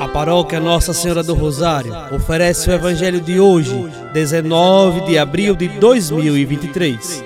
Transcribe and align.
A 0.00 0.08
paróquia 0.08 0.58
Nossa 0.58 0.94
Senhora 0.94 1.22
do 1.22 1.34
Rosário 1.34 1.92
oferece 2.10 2.70
o 2.70 2.72
Evangelho 2.72 3.20
de 3.20 3.38
hoje, 3.38 3.86
19 4.14 5.02
de 5.02 5.18
abril 5.18 5.54
de 5.54 5.68
2023. 5.68 7.22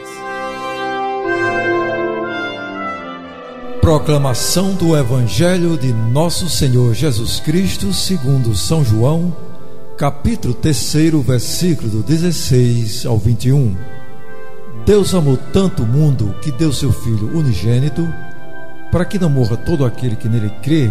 Proclamação 3.80 4.74
do 4.74 4.96
Evangelho 4.96 5.78
de 5.78 5.92
Nosso 5.92 6.48
Senhor 6.48 6.92
Jesus 6.94 7.38
Cristo, 7.38 7.92
segundo 7.92 8.56
São 8.56 8.84
João, 8.84 9.32
capítulo 9.96 10.52
3, 10.52 10.94
versículo 11.24 11.88
do 11.88 12.02
16 12.02 13.06
ao 13.06 13.16
21. 13.18 13.76
Deus 14.84 15.14
amou 15.14 15.38
tanto 15.52 15.84
o 15.84 15.86
mundo 15.86 16.34
que 16.42 16.50
deu 16.50 16.72
seu 16.72 16.90
Filho 16.92 17.38
unigênito, 17.38 18.04
para 18.90 19.04
que 19.04 19.16
não 19.16 19.30
morra 19.30 19.56
todo 19.56 19.84
aquele 19.84 20.16
que 20.16 20.28
nele 20.28 20.50
crê, 20.60 20.90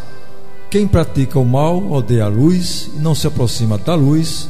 Quem 0.71 0.87
pratica 0.87 1.37
o 1.37 1.43
mal 1.43 1.91
odeia 1.91 2.23
a 2.23 2.27
luz 2.29 2.89
e 2.95 2.99
não 2.99 3.13
se 3.13 3.27
aproxima 3.27 3.77
da 3.77 3.93
luz, 3.93 4.47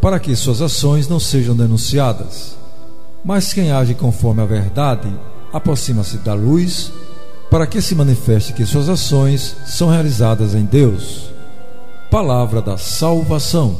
para 0.00 0.18
que 0.18 0.34
suas 0.34 0.62
ações 0.62 1.06
não 1.06 1.20
sejam 1.20 1.54
denunciadas. 1.54 2.56
Mas 3.22 3.52
quem 3.52 3.70
age 3.70 3.92
conforme 3.92 4.40
a 4.40 4.46
verdade 4.46 5.12
aproxima-se 5.52 6.16
da 6.16 6.32
luz, 6.32 6.90
para 7.50 7.66
que 7.66 7.82
se 7.82 7.94
manifeste 7.94 8.54
que 8.54 8.64
suas 8.64 8.88
ações 8.88 9.54
são 9.66 9.90
realizadas 9.90 10.54
em 10.54 10.64
Deus. 10.64 11.30
Palavra 12.10 12.62
da 12.62 12.78
salvação. 12.78 13.76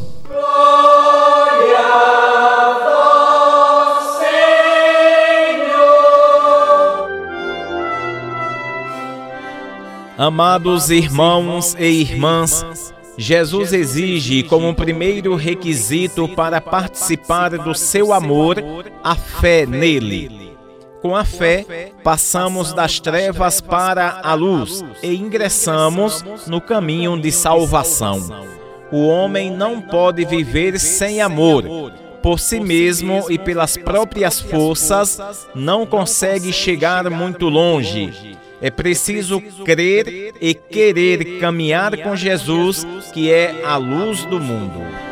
Amados 10.21 10.91
irmãos 10.91 11.75
e 11.79 11.87
irmãs, 11.87 12.93
Jesus 13.17 13.73
exige 13.73 14.43
como 14.43 14.75
primeiro 14.75 15.35
requisito 15.35 16.29
para 16.29 16.61
participar 16.61 17.57
do 17.57 17.75
seu 17.75 18.13
amor 18.13 18.63
a 19.03 19.15
fé 19.15 19.65
nele. 19.65 20.55
Com 21.01 21.17
a 21.17 21.25
fé, 21.25 21.95
passamos 22.05 22.75
das 22.75 23.01
trevas 23.01 23.63
para 23.63 24.21
a 24.23 24.35
luz 24.35 24.85
e 25.03 25.15
ingressamos 25.15 26.23
no 26.47 26.61
caminho 26.61 27.19
de 27.19 27.33
salvação. 27.33 28.21
O 28.93 29.07
homem 29.07 29.51
não 29.51 29.81
pode 29.81 30.27
viver 30.27 30.79
sem 30.79 31.23
amor. 31.23 31.65
Por 32.23 32.39
si 32.39 32.61
mesmo 32.61 33.25
e 33.31 33.39
pelas 33.39 33.79
próprias 33.79 34.39
forças, 34.39 35.19
não 35.55 35.87
consegue 35.87 36.53
chegar 36.53 37.09
muito 37.09 37.49
longe 37.49 38.39
é 38.61 38.71
preciso 38.71 39.41
crer 39.65 40.35
e 40.41 40.55
querer 40.55 41.39
caminhar 41.41 41.97
com 41.99 42.15
Jesus, 42.15 42.87
que 43.13 43.31
é 43.31 43.65
a 43.65 43.77
luz 43.77 44.25
do 44.25 44.39
mundo. 44.39 45.10